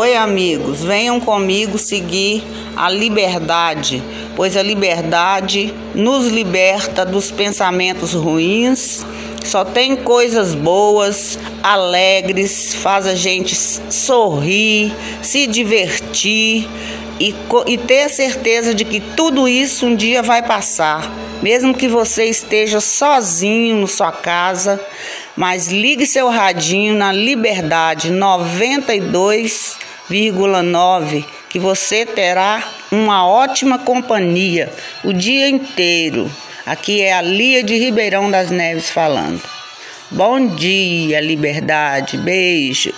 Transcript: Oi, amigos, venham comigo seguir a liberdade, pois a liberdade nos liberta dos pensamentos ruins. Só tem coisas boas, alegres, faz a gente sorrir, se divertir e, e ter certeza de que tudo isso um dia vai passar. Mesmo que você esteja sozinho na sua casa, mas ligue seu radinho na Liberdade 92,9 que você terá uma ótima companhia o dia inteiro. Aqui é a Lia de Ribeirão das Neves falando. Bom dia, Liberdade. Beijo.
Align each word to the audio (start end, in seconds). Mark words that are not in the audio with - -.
Oi, 0.00 0.16
amigos, 0.16 0.82
venham 0.82 1.20
comigo 1.20 1.76
seguir 1.76 2.42
a 2.74 2.88
liberdade, 2.88 4.02
pois 4.34 4.56
a 4.56 4.62
liberdade 4.62 5.74
nos 5.94 6.28
liberta 6.28 7.04
dos 7.04 7.30
pensamentos 7.30 8.14
ruins. 8.14 9.04
Só 9.44 9.62
tem 9.62 9.94
coisas 9.96 10.54
boas, 10.54 11.38
alegres, 11.62 12.74
faz 12.76 13.06
a 13.06 13.14
gente 13.14 13.54
sorrir, 13.54 14.90
se 15.20 15.46
divertir 15.46 16.66
e, 17.20 17.34
e 17.66 17.76
ter 17.76 18.08
certeza 18.08 18.74
de 18.74 18.86
que 18.86 19.00
tudo 19.00 19.46
isso 19.46 19.84
um 19.84 19.94
dia 19.94 20.22
vai 20.22 20.40
passar. 20.40 21.12
Mesmo 21.42 21.74
que 21.74 21.88
você 21.88 22.24
esteja 22.24 22.80
sozinho 22.80 23.82
na 23.82 23.86
sua 23.86 24.12
casa, 24.12 24.80
mas 25.36 25.68
ligue 25.68 26.06
seu 26.06 26.30
radinho 26.30 26.94
na 26.94 27.12
Liberdade 27.12 28.10
92,9 30.10 31.24
que 31.48 31.58
você 31.58 32.04
terá 32.04 32.62
uma 32.90 33.26
ótima 33.26 33.78
companhia 33.78 34.72
o 35.04 35.12
dia 35.12 35.48
inteiro. 35.48 36.30
Aqui 36.66 37.00
é 37.00 37.12
a 37.12 37.22
Lia 37.22 37.62
de 37.62 37.76
Ribeirão 37.76 38.30
das 38.30 38.50
Neves 38.50 38.90
falando. 38.90 39.40
Bom 40.10 40.48
dia, 40.48 41.20
Liberdade. 41.20 42.18
Beijo. 42.18 42.92